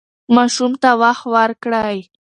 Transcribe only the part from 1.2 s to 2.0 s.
ورکړئ.